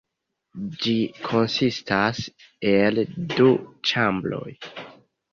[0.83, 0.93] Ĝi
[1.25, 2.21] konsistas
[2.71, 2.97] el
[3.35, 3.45] du
[3.91, 4.49] ĉambroj.